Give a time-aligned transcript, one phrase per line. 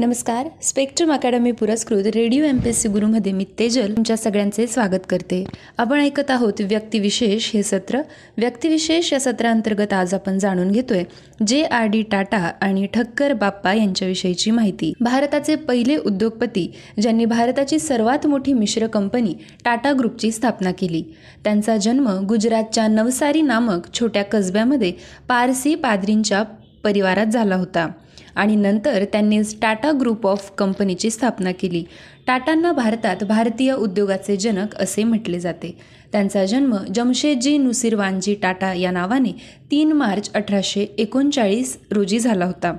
[0.00, 0.46] नमस्कार.
[0.62, 5.44] Spectrum academy पुरस्कृत radio M P S C गुरुमध्ये मी तेजल तुमच्या सगळ्यांचे स्वागत करते.
[5.78, 8.00] आपण ऐकत आहोत व्यक्तिविशेष हे सत्र.
[8.38, 11.04] व्यक्तिविशेष या सत्रांतर्गत आज आपण जाणून घेतोय
[11.46, 14.92] जे आर डी टाटा आणि ठक्कर बाप्पा यांच्याविषयीची माहिती.
[15.00, 16.70] भारताचे पहिले उद्योगपती
[17.00, 19.34] ज्यांनी भारताची सर्वात मोठी मिश्र कंपनी
[19.64, 21.02] टाटा ग्रुपची स्थापना केली.
[21.44, 24.92] त्यांचा जन्म गुजरातच्या नवसारी नामक छोट्या कसब्यामध्ये
[25.28, 26.42] पारसी पादरींच्या
[26.84, 27.88] परिवारात झाला होता.
[28.34, 31.84] आणि नंतर त्यांनी टाटा ग्रुप ऑफ कंपनीची स्थापना केली.
[32.26, 35.78] टाटांना भारतात भारतीय उद्योगाचे जनक असे म्हटले जाते.
[36.12, 39.32] त्यांचा जन्म जमशेदजी नुसिरवानजी टाटा या नावाने
[39.70, 42.76] तीन मार्च अठराशे एकोणचाळीस रोजी झाला होता.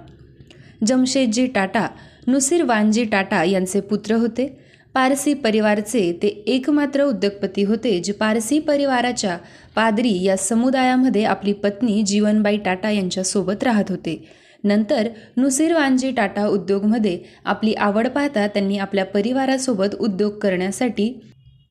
[0.88, 1.88] जमशेदजी टाटा
[2.28, 4.64] नुसिरवानजी टाटा यांचे पुत्र होते.
[4.94, 9.38] पारसी परिवारचे ते एकमात्र उद्योगपती होते जे पारसी परिवाराच्या
[9.76, 14.43] पादरी या समुदायामध्ये आपली पत्नी जीवनबाई टाटा यांच्यासोबत राहत होते.
[14.64, 21.14] नंतर नुसिरवानजी टाटा उद्योगमध्ये आपली आवड पाहता त्यांनी आपल्या परिवारासोबत उद्योग करण्यासाठी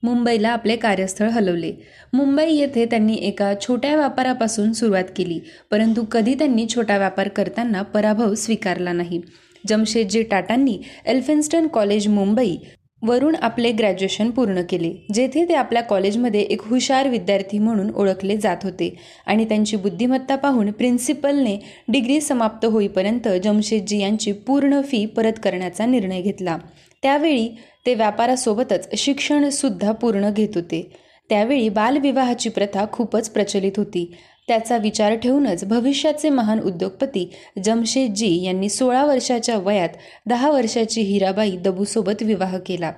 [0.03, 1.73] मुंबईला आपले कार्यस्थळ हलवले.
[2.13, 5.39] मुंबई येथे त्यांनी एका छोट्या व्यापारापासून सुरुवात केली
[5.71, 9.21] परंतु कधी त्यांनी छोटा व्यापार करताना पराभव स्वीकारला नाही.
[9.69, 12.57] जमशेदजी टाटांनी एल्फिन्स्टन कॉलेज मुंबई
[13.03, 18.57] वरून आपले ग्रॅज्युएशन पूर्ण केले जेथे ते आपल्या कॉलेजमध्ये एक हुशार विद्यार्थी म्हणून ओळखले जात
[18.63, 18.95] होते
[19.27, 26.21] आणि त्यांची बुद्धिमत्ता पाहून प्रिन्सिपलने डिग्री समाप्त होईपर्यंत जमशेदजी यांची पूर्ण फी परत करण्याचा निर्णय
[26.21, 26.57] घेतला.
[27.03, 27.49] त्यावेळी
[27.87, 30.91] ते व्यापारासोबतच शिक्षणसुद्धा पूर्ण घेत होते.
[31.29, 34.13] त्यावेळी बालविवाहाची प्रथा खूपच प्रचलित होती.
[34.49, 37.31] त्याचा विचार ठेवूनच भविष्याचे महान उद्योगपती
[37.65, 39.89] जमशेदजी यांनी सोळा वर्षाच्या वयात
[40.27, 42.93] दहा वर्षाची हिराबाई दबूसोबत विवाह केला.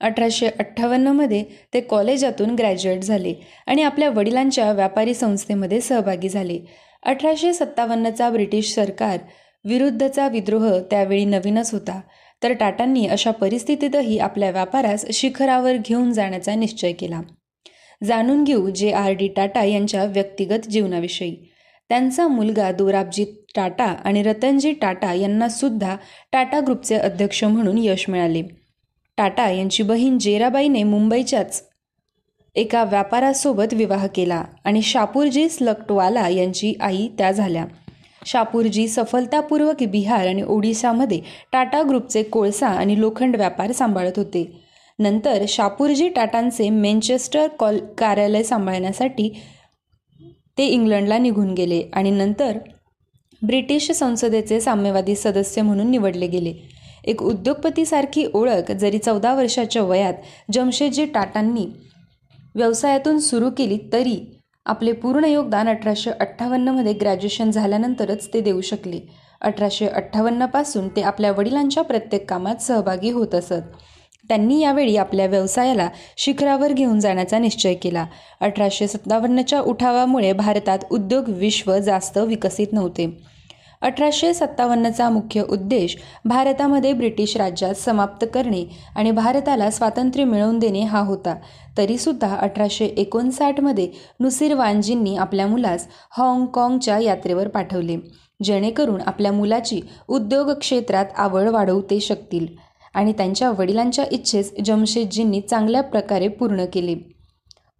[0.00, 3.34] अठराशे अठ्ठावन्नमध्ये ते कॉलेजातून ग्रॅज्युएट झाले
[3.66, 6.58] आणि आपल्या वडिलांच्या व्यापारी संस्थेमध्ये सहभागी झाले.
[7.02, 9.18] अठराशे सत्तावन्नचा ब्रिटिश सरकार
[9.64, 12.00] विरुद्धचा विद्रोह त्यावेळी नवीनच होता.
[12.42, 17.20] तर टाटांनी अशा परिस्थितीतही आपल्या व्यापारास शिखरावर घेऊन जाण्याचा निश्चय केला.
[18.06, 21.36] जाणून घेऊ जे आर डी टाटा यांच्या व्यक्तिगत जीवनाविषयी.
[21.88, 23.24] त्यांचा मुलगा दोराबजी
[23.56, 25.96] टाटा आणि रतनजी टाटा यांना सुद्धा
[26.32, 28.42] टाटा ग्रुपचे अध्यक्ष म्हणून यश मिळाले.
[29.18, 31.62] टाटा यांची बहीण जेराबाईने मुंबईच्याच
[32.56, 37.64] एका व्यापारासोबत विवाह केला आणि शापूरजी स्लकटवाला यांची आई त्या झाल्या.
[38.26, 41.20] शापूरजी सफलतापूर्वक बिहार आणि ओडिशामध्ये
[41.52, 44.67] टाटा ग्रुपचे कोळसा आणि लोखंड व्यापार सांभाळत होते.
[44.98, 49.28] नंतर शापूरजी टाटांचे मँचेस्टर कॉल कार्यालय सांभाळण्यासाठी
[50.58, 52.58] ते इंग्लंडला निघून गेले आणि नंतर
[53.42, 56.52] ब्रिटिश संसदेचे साम्यवादी सदस्य म्हणून निवडले गेले.
[57.04, 60.14] एक उद्योगपतीसारखी ओळख जरी चौदा वर्षाच्या वयात
[60.52, 61.66] जमशेदजी टाटांनी
[62.54, 64.16] व्यवसायातून सुरू केली तरी
[64.66, 69.00] आपले पूर्ण योगदान अठराशे अठ्ठावन्नमध्ये ग्रॅज्युएशन झाल्यानंतरच ते देऊ शकले.
[69.40, 73.62] अठराशे अठ्ठावन्नपासून ते आपल्या वडिलांच्या प्रत्येक कामात सहभागी होत असत.
[74.28, 78.06] त्यांनी यावेळी आपल्या व्यवसायाला शिखरावर घेऊन जाण्याचा निश्चय केला.
[78.40, 83.38] अठराशे सत्तावन्नच्या उठावामुळे भारतात उद्योग विश्व जास्त विकसित नव्हते.
[83.82, 88.64] अठराशे सत्तावन्नचा मुख्य उद्देश भारतामध्ये ब्रिटिश राज्यात समाप्त करणे
[88.96, 91.34] आणि भारताला स्वातंत्र्य मिळवून देणे हा होता.
[91.78, 93.88] तरीसुद्धा अठराशे एकोणसाठमध्ये
[94.20, 97.96] नुसीर वानजींनी आपल्या मुलास हाँगकाँगच्या यात्रेवर पाठवले
[98.42, 102.46] जेणेकरून आपल्या मुलाची उद्योग क्षेत्रात आवड वाढवते शकतील.
[102.94, 106.94] आणि त्यांच्या वडिलांच्या इच्छेस जमशेदजींनी चांगल्या प्रकारे पूर्ण केले.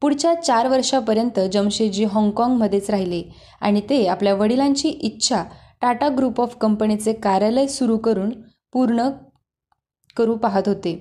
[0.02, 3.22] पुढच्या चार वर्षापर्यंत जमशेदजी हाँगकाँगमध्येच राहिले
[3.60, 5.42] आणि ते आपल्या वडिलांची इच्छा
[5.82, 8.30] टाटा ग्रुप ऑफ कंपनीचे कार्यालय सुरू करून
[8.72, 9.08] पूर्ण
[10.16, 10.94] करू पाहत होते.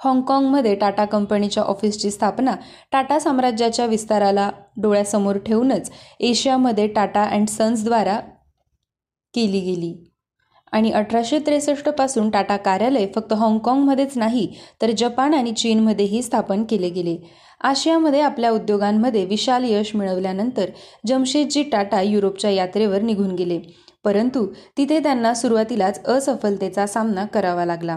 [0.00, 2.54] हाँगकाँगमध्ये टाटा कंपनीच्या ऑफिसची स्थापना
[2.92, 8.18] टाटा साम्राज्याच्या विस्ताराला डोळ्यासमोर ठेवूनच एशियामध्ये टाटा अँड सन्सद्वारा
[9.34, 9.94] केली गेली.
[10.74, 14.46] आणि अठराशे त्रेसष्टपासून टाटा कार्यालय फक्त हाँगकाँगमध्येच नाही
[14.82, 17.16] तर जपान आणि चीनमध्येही स्थापन केले गेले.
[17.60, 20.70] आशियामध्ये आपल्या उद्योगांमध्ये विशाल यश मिळवल्यानंतर
[21.06, 23.60] जमशेदजी टाटा युरोपच्या यात्रेवर निघून गेले.
[24.04, 24.46] परंतु
[24.76, 27.96] तिथे त्यांना सुरुवातीलाच असफलतेचा सामना करावा लागला.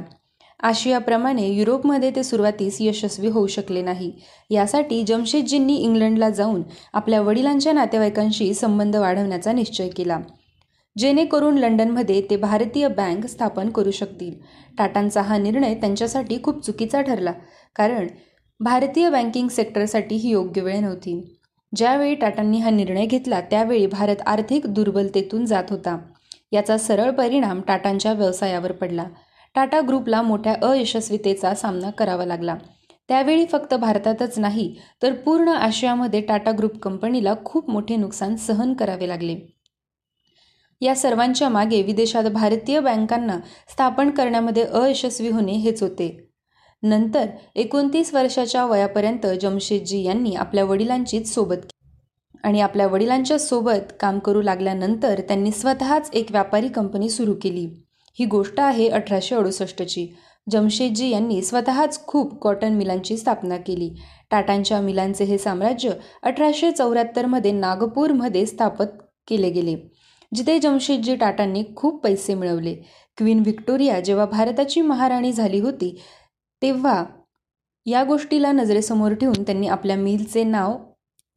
[0.64, 4.12] आशियाप्रमाणे युरोपमध्ये ते सुरुवातीस यशस्वी होऊ शकले नाही.
[4.50, 6.64] यासाठी जमशेदजींनी इंग्लंडला जाऊन
[6.94, 10.20] आपल्या वडिलांच्या नातेवाईकांशी संबंध वाढवण्याचा निश्चय केला.
[10.98, 14.34] जेणेकरून लंडनमध्ये ते भारतीय बँक स्थापन करू शकतील.
[14.78, 17.32] टाटांचा हा निर्णय त्यांच्यासाठी खूप चुकीचा ठरला
[17.76, 18.08] कारण
[18.60, 21.22] भारतीय बँकिंग सेक्टरसाठी ही योग्य वेळ नव्हती.
[21.74, 25.98] ज्यावेळी टाटांनी हा निर्णय घेतला त्यावेळी भारत आर्थिक दुर्बलतेतून जात होता.
[26.52, 29.06] याचा सरळ परिणाम टाटांच्या व्यवसायावर पडला.
[29.56, 32.56] टाटा ग्रुपला मोठ्या अयशस्वीतेचा सामना करावा लागला.
[33.10, 34.74] त्यावेळी फक्त भारतातच नाही
[35.04, 39.57] तर पूर्ण आशियामध्ये टाटा ग्रुप कंपनीला खूप मोठे नुकसान सहन करावे लागले.
[40.82, 43.38] या सर्वांच्या मागे विदेशात भारतीय बँकांना
[43.70, 46.28] स्थापन करण्यामध्ये अयशस्वी होणे हेच होते.
[46.84, 47.26] नंतर
[47.56, 51.66] एकोणतीस वर्षाच्या वयापर्यंत जमशेदजी यांनी आपल्या वडिलांचीच सोबत
[52.44, 57.66] आणि आपल्या वडिलांच्या सोबत काम करू लागल्यानंतर त्यांनी स्वतःच एक व्यापारी कंपनी सुरू केली.
[58.20, 60.08] ही गोष्ट आहे अठराशे अडुसष्टची
[60.52, 63.90] जमशेदजी यांनी स्वतःच खूप कॉटन मिलांची स्थापना केली.
[64.32, 65.92] टाटांच्या मिलांचे हे साम्राज्य
[66.24, 69.76] अठराशे चौऱ्याहत्तरमध्ये नागपूरमध्ये स्थापित केले गेले.
[70.32, 72.76] जिथे जमशेदजी टाटांनी खूप पैसे मिळवले.
[73.18, 75.96] क्वीन व्हिक्टोरिया जेव्हा भारताची महाराणी झाली होती
[76.62, 77.04] तेव्हा
[77.86, 80.78] या गोष्टीला नजरेसमोर ठेवून त्यांनी आपल्या मिलचे नाव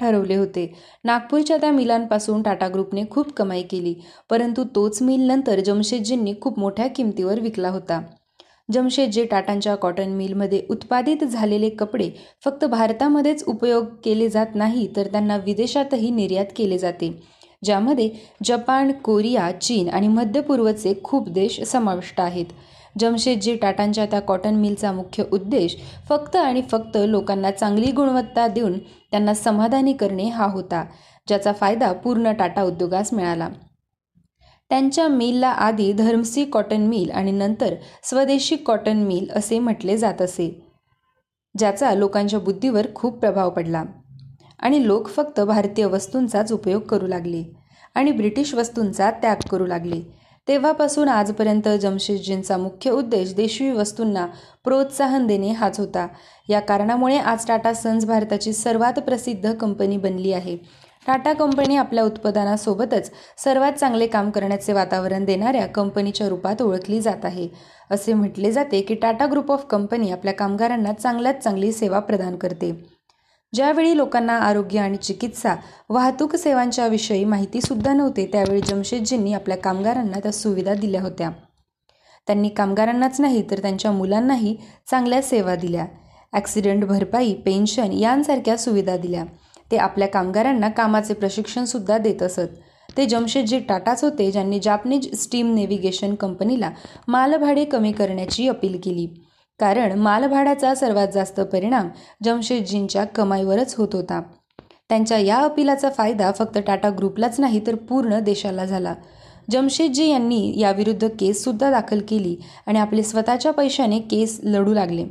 [0.00, 0.66] ठरवले होते.
[1.04, 3.94] नागपूरच्या त्या मिलांपासून टाटा ग्रुपने खूप कमाई केली
[4.30, 8.00] परंतु तोच मिल नंतर जमशेदजींनी खूप मोठ्या किमतीवर विकला होता.
[8.72, 12.10] जमशेदजी टाटांच्या कॉटन मिलमध्ये उत्पादित झालेले कपडे
[12.44, 17.10] फक्त भारतामध्येच उपयोग केले जात नाही तर त्यांना विदेशातही निर्यात केले जाते.
[17.62, 18.10] ज्यामध्ये
[18.44, 22.46] जपान कोरिया चीन आणि मध्य पूर्वचे खूप देश समाविष्ट आहेत.
[22.98, 25.76] जमशेदजी टाटांच्या त्या कॉटन मिलचा मुख्य उद्देश
[26.08, 28.78] फक्त आणि फक्त लोकांना चांगली गुणवत्ता देऊन
[29.10, 30.84] त्यांना समाधानी करणे हा होता
[31.28, 33.48] ज्याचा फायदा पूर्ण टाटा उद्योगास मिळाला.
[34.70, 40.48] त्यांच्या मिलला आधी धर्मसी कॉटन मिल आणि नंतर स्वदेशी कॉटन मिल असे म्हटले जात असे
[41.58, 43.84] ज्याचा लोकांच्या बुद्धीवर खूप प्रभाव पडला.
[44.60, 47.42] आणि लोक फक्त भारतीय वस्तूंचाच उपयोग करू लागले
[47.94, 50.00] आणि ब्रिटिश वस्तूंचा त्याग करू लागले.
[50.48, 54.26] तेव्हापासून आजपर्यंत जमशेदजींचा मुख्य उद्देश देशी वस्तूंना
[54.64, 56.06] प्रोत्साहन देणे हाच होता.
[56.48, 60.56] या कारणामुळे आज टाटा सन्स भारताची सर्वात प्रसिद्ध कंपनी बनली आहे.
[61.06, 67.48] टाटा कंपनी आपल्या उत्पादनासोबतच सर्वात चांगले काम करण्याचे वातावरण देणाऱ्या कंपनीच्या रूपात ओळखली जात आहे.
[67.90, 72.99] असे म्हटले जाते की टाटा ग्रुप ऑफ कंपनी आपल्या कामगारांना चांगल्यात चांगली सेवा प्रदान करते.
[73.54, 75.54] ज्यावेळी लोकांना आरोग्य आणि चिकित्सा
[75.88, 81.30] वाहतूक सेवांच्या विषयी माहितीसुद्धा नव्हते त्यावेळी जमशेदजींनी आपल्या कामगारांना त्या सुविधा दिल्या होत्या.
[82.26, 84.56] त्यांनी कामगारांनाच नाही तर त्यांच्या मुलांनाही
[84.90, 85.86] चांगल्या सेवा दिल्या.
[86.32, 89.24] ॲक्सिडेंट भरपाई पेन्शन यांसारख्या सुविधा दिल्या.
[89.70, 92.48] ते आपल्या कामगारांना कामाचे प्रशिक्षणसुद्धा देत असत.
[92.96, 96.70] ते जमशेदजी टाटाच होते ज्यांनी जापनीज स्टीम नेव्हिगेशन कंपनीला
[97.08, 99.06] मालभाडे कमी करण्याची अपील केली.
[99.60, 101.88] कारण मालभाड्याचा सर्वात जास्त परिणाम
[102.24, 104.22] जमशेदजींच्या कमाईवरच होत होता.
[104.88, 108.94] त्यांच्या या अपिलाचा फायदा फक्त टाटा ग्रुपलाच नाही तर पूर्ण देशाला झाला.
[109.50, 112.36] जमशेदजी यांनी याविरुद्ध केससुद्धा दाखल केली
[112.66, 115.04] आणि आपले स्वतःच्या पैशाने केस लढू लागले.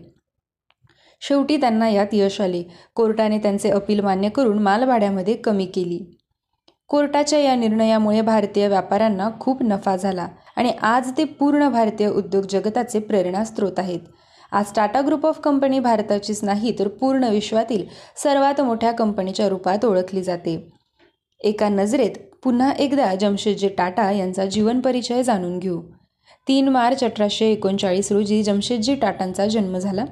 [1.22, 2.64] शेवटी त्यांना यात यश आले.
[2.96, 6.16] कोर्टाने त्यांचे अपील मान्य करून मालभाड्यामध्ये कमी केली.
[6.88, 13.00] कोर्टाच्या या निर्णयामुळे भारतीय व्यापाऱ्यांना खूप नफा झाला आणि आज ते पूर्ण भारतीय उद्योग जगताचे
[13.00, 14.00] प्रेरणास्त्रोत आहेत.
[14.52, 17.86] आज टाटा ग्रुप ऑफ कंपनी भारताचीच नाही तर पूर्ण विश्वातील
[18.24, 20.72] सर्वात मोठ्या कंपनीच्या रूपात ओळखली जाते.
[21.40, 22.12] एका नजरेत
[22.44, 25.82] पुन्हा एकदा जमशेदजी टाटा यांचा जीवन परिचय जाणून घेऊ.
[26.48, 30.06] तीन मार्च अठराशे एकोणचाळीस रोजी जमशेदजी टाटांचा जन्म झाला.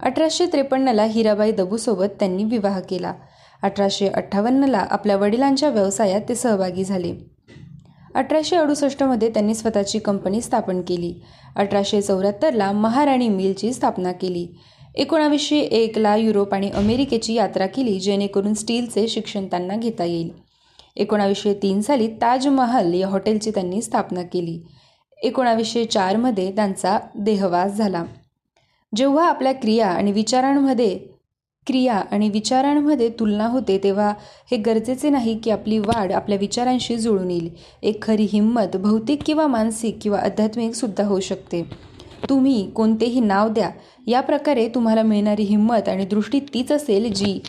[0.00, 3.14] अठराशे त्रेपन्नला हिराबाई दबूसोबत त्यांनी विवाह केला.
[3.62, 7.35] अठराशे अठ्ठावन्नला आपल्या वडिलांच्या व्यवसायात ते सहभागी झाले.
[8.16, 11.14] अठराशे अडुसष्टमध्ये त्यांनी स्वतःची कंपनी स्थापन केली.
[11.56, 14.46] अठराशे चौऱ्याहत्तरला महाराणी मिलची स्थापना केली.
[14.94, 20.30] एकोणावीसशे एकला युरोप आणि अमेरिकेची यात्रा केली जेणेकरून स्टीलचे शिक्षण त्यांना घेता येईल.
[20.96, 24.60] एकोणावीसशे तीन साली ताजमहल या हॉटेलची त्यांनी स्थापना केली.
[25.22, 28.04] एकोणावीसशे चारमध्ये त्यांचा देहवास झाला.
[28.96, 31.15] जेव्हा आपल्या क्रिया आणि विचारांमध्ये
[31.66, 34.12] क्रिया आणि विचारांमध्ये तुलना होते तेव्हा
[34.50, 37.48] हे गरजेचे नाही की आपली वाढ आपल्या विचारांशी जुळून येईल.
[37.82, 41.62] एक खरी हिंमत भौतिक किंवा मानसिक किंवा आध्यात्मिकसुद्धा होऊ शकते.
[42.28, 43.70] तुम्ही कोणतेही नाव द्या.
[44.06, 47.40] या प्रकारे तुम्हाला मिळणारी हिंमत आणि दृष्टी तीच असेल जी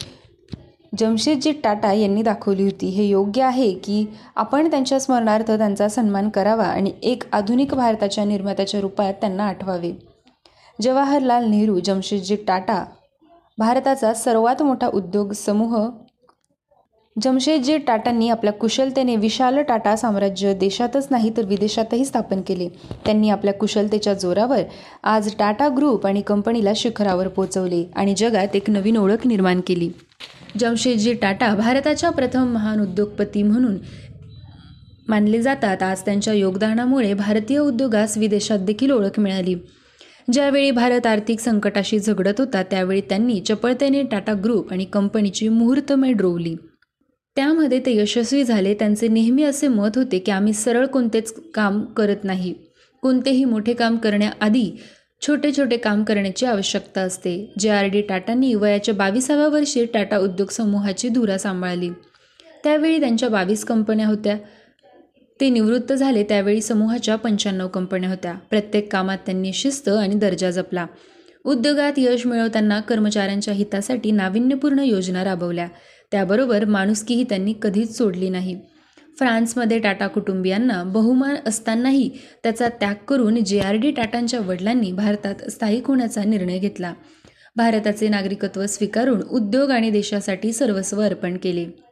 [0.99, 2.87] जमशेदजी टाटा यांनी दाखवली होती.
[2.87, 4.05] हे योग्य आहे की
[4.35, 9.91] आपण त्यांच्या स्मरणार्थ त्यांचा सन्मान करावा आणि एक आधुनिक भारताच्या निर्मात्याच्या रूपात त्यांना आठवावे.
[10.81, 12.85] जवाहरलाल नेहरू जमशेदजी टाटा
[13.57, 15.89] भारताचा सर्वात मोठा उद्योग समूह
[17.15, 22.67] जमशेदजी टाटांनी आपल्या कुशलतेने विशाल टाटा साम्राज्य देशातच नाही तर विदेशातही स्थापन केले.
[23.05, 24.61] त्यांनी आपल्या कुशलतेच्या जोरावर
[25.03, 29.89] आज टाटा ग्रुप आणि कंपनीला शिखरावर पोचवले आणि जगात एक नवीन ओळख निर्माण केली.
[30.59, 33.77] जमशेदजी टाटा भारताच्या प्रथम महान उद्योगपती म्हणून
[35.07, 35.83] मानले जातात.
[35.83, 39.55] आज त्यांच्या योगदानामुळे भारतीय उद्योगास विदेशात देखील ओळख मिळाली.
[40.33, 46.55] ज्यावेळी भारत आर्थिक संकटाशी झगडत होता त्यावेळी त्यांनी चपळतेने टाटा ग्रुप आणि कंपनीची मुहूर्तमेढ रोवली.
[47.35, 48.73] त्यामध्ये ते यशस्वी झाले.
[48.73, 52.53] त्यांचे नेहमी असे मत होते की आम्ही सरळ कोणतेच काम करत नाही.
[53.01, 54.71] कोणतेही मोठे काम करण्याआधी
[55.21, 57.53] छोटे छोटे काम करण्याची आवश्यकता असते.
[57.59, 61.89] जे आर डी टाटांनी वयाच्या बावीसाव्या वर्षी टाटा उद्योग समूहाची धुरा सांभाळली.
[62.63, 64.37] त्यावेळी त्यांच्या बावीस कंपन्या होत्या.
[65.41, 68.33] ते निवृत्त झाले त्यावेळी समूहाच्या पंच्याण्णव कंपन्या होत्या.
[68.33, 70.85] प्रत्येक कामात त्यांनी शिस्त आणि दर्जा जपला.
[71.45, 75.67] उद्योगात यश मिळवताना कर्मचाऱ्यांच्या हितासाठी नाविन्यपूर्ण योजना राबवल्या.
[76.11, 78.59] त्याबरोबर माणुसकीही त्यांनी कधीच सोडली नाही.
[79.17, 82.09] फ्रान्समध्ये टाटा कुटुंबियांना बहुमान असतानाही
[82.43, 86.93] त्याचा त्याग करून जे आर डी टाटांच्या वडिलांनी भारतात स्थायिक होण्याचा निर्णय घेतला.
[87.55, 91.86] भारताचे नागरिकत्व स्वीकारून उद्योग आणि देशासाठी सर्वस्व अर्पण केले.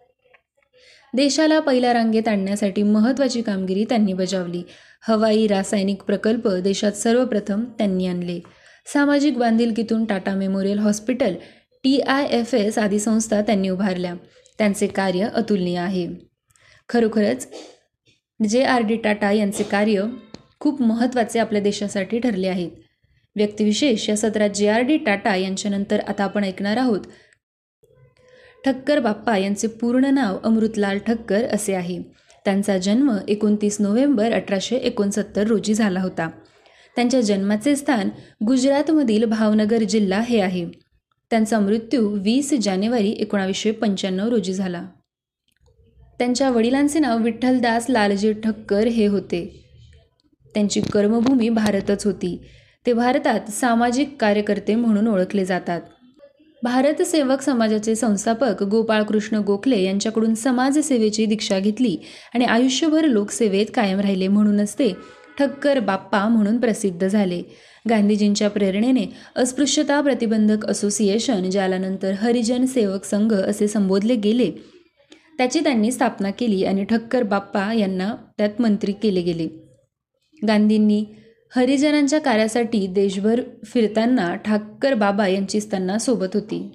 [1.14, 4.64] देशाला पहिल्या रांगेत आणण्यासाठी महत्त्वाची कामगिरी त्यांनी बजावली.
[5.08, 8.40] हवाई रासायनिक प्रकल्प देशात सर्वप्रथम त्यांनी आणले.
[8.94, 11.34] सामाजिक बांधिलकीतून Tata Memorial Hospital
[11.84, 14.14] T I F S आदी संस्था त्यांनी उभारल्या.
[14.58, 16.08] त्यांचे कार्य अतुलनीय आहे.
[16.90, 17.48] खरोखरच
[18.50, 20.04] जे आर डी टाटा यांचे कार्य
[20.60, 22.72] खूप महत्त्वाचे आपल्या देशासाठी ठरले आहेत.
[23.36, 27.00] व्यक्तिविशेष या सत्रात जे आर डी टाटा यांच्यानंतर आता आपण ऐकणार आहोत
[28.66, 32.02] ठक्कर बाप्पा यांचे पूर्ण नाव अमृतलाल ठक्कर असे आहे.
[32.46, 36.30] त्यांचा जन्म एकोणतीस नोव्हेंबर अठराशे एकोणसत्तर रोजी झाला होता.
[36.96, 38.10] त्यांच्या जन्माचे स्थान
[38.48, 40.66] गुजरातमधील भावनगर जिल्हा हे आहे.
[41.30, 44.86] त्यांचा मृत्यू वीस जानेवारी एकोणावीसशे पंच्याण्णव रोजी झाला.
[46.20, 49.66] त्यांच्या वडिलांचे नाव विठ्ठलदास लालजी ठक्कर हे होते.
[50.54, 52.42] त्यांची कर्मभूमी भारतच होती.
[52.86, 55.82] ते भारतात सामाजिक कार्यकर्ते म्हणून ओळखले जातात.
[56.66, 61.96] भारत सेवक समाजाचे संस्थापक गोपाळकृष्ण गोखले यांच्याकडून समाजसेवेची दीक्षा घेतली
[62.34, 64.92] आणि आयुष्यभर लोकसेवेत कायम राहिले म्हणूनच ते
[65.40, 67.42] ठक्कर बाप्पा म्हणून प्रसिद्ध झाले.
[67.90, 69.06] गांधीजींच्या प्रेरणेने
[69.36, 74.50] अस्पृश्यता प्रतिबंधक असोसिएशन ज्याला नंतर हरिजन सेवक संघ असे संबोधले गेले
[75.38, 79.48] त्याची त्यांनी स्थापना केली आणि ठक्कर बाप्पा यांना त्यात मंत्री केले गेले.
[80.48, 81.04] गांधींनी
[81.56, 86.72] हरिजनांच्या कार्यासाठी देशभर फिरताना ठाकर बाबा यांचीच त्यांना सोबत होती.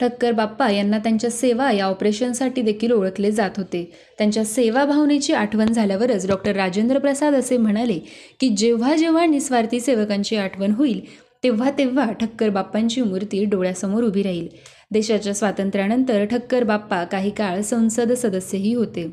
[0.00, 3.92] ठक्कर बाप्पा यांना त्यांच्या सेवा या ऑपरेशनसाठी देखील ओळखले जात होते.
[4.18, 7.98] त्यांच्या सेवा भावनेची आठवण झाल्यावरच डॉक्टर राजेंद्र प्रसाद असे म्हणाले
[8.40, 11.00] की जेव्हा जेव्हा निस्वार्थी सेवकांची आठवण होईल
[11.44, 14.48] तेव्हा तेव्हा ठक्कर बाप्पांची मूर्ती डोळ्यासमोर उभी राहील.
[14.90, 19.08] देशाच्या स्वातंत्र्यानंतर ठक्कर बाप्पा काही काळ संसद सदस्यही होते.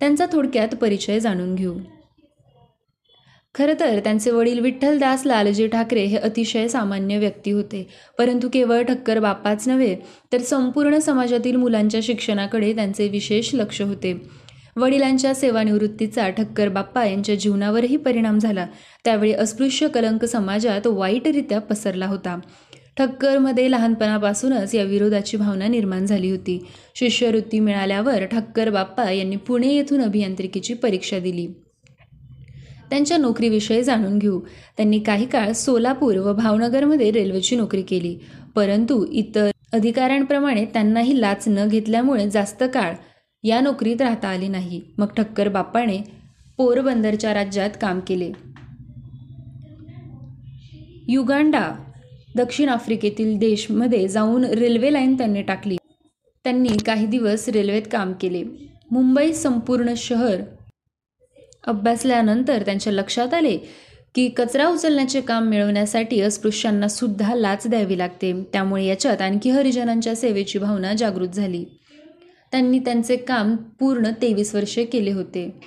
[0.00, 1.78] त्यांचा थोडक्यात परिचय जाणून घेऊ.
[3.58, 7.88] खरं तर त्यांचे वडील विठ्ठलदास लालजी ठाकरे हे अतिशय सामान्य व्यक्ती होते.
[8.18, 9.96] परंतु केवळ ठक्कर बाप्पाच नव्हे
[10.32, 14.20] तर संपूर्ण समाजातील मुलांच्या शिक्षणाकडे त्यांचे विशेष लक्ष होते.
[14.76, 18.66] वडिलांच्या सेवानिवृत्तीचा ठक्कर बाप्पा यांच्या जीवनावरही परिणाम झाला.
[19.04, 22.40] त्यावेळी अस्पृश्य कलंक समाजात वाईटरित्या पसरला होता.
[22.96, 26.66] ठक्करमध्ये लहानपणापासूनच या विरोधाची भावना निर्माण झाली होती.
[26.94, 31.48] शिष्यवृत्ती मिळाल्यावर ठक्कर बाप्पा यांनी पुणे येथून अभियांत्रिकीची परीक्षा दिली.
[32.90, 34.40] त्यांच्या नोकरीविषयी जाणून घेऊ.
[34.76, 38.18] त्यांनी काही काळ सोलापूर व भावनगरमध्ये रेल्वेची नोकरी केली.
[38.54, 42.94] परंतु इतर अधिकाऱ्यांप्रमाणे त्यांनाही लाच न घेतल्यामुळे जास्त काळ
[43.44, 44.80] या नोकरीत राहता आली नाही.
[44.98, 45.98] मग ठक्कर बाप्पाने
[46.56, 48.32] पोरबंदरच्या राज्यात काम केले.
[51.08, 51.74] युगांडा
[52.36, 55.76] दक्षिण आफ्रिकेतील देशमध्ये जाऊन रेल्वे लाईन त्यांनी टाकली.
[56.44, 58.44] त्यांनी काही दिवस रेल्वेत काम केले.
[58.90, 60.36] मुंबई संपूर्ण शहर
[61.66, 63.56] अभ्यासल्यानंतर त्यांच्या लक्षात आले
[64.14, 68.44] की कचरा उचलण्याचे काम मिळवण्यासाठी अस्पृश्यांना सुद्धा लाच द्यावी लागते.
[68.52, 71.64] त्यामुळे याच्यात आणखी हरिजनांच्या सेवेची भावना जागृत झाली.
[72.50, 75.60] त्यांनी त्यांचे काम पूर्ण तेवीस वर्षे केले होते.